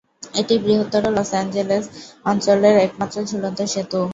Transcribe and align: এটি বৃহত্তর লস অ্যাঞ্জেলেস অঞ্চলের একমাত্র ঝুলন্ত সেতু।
এটি 0.33 0.55
বৃহত্তর 0.63 1.03
লস 1.09 1.31
অ্যাঞ্জেলেস 1.33 1.85
অঞ্চলের 2.25 2.75
একমাত্র 2.85 3.17
ঝুলন্ত 3.29 3.59
সেতু। 3.73 4.01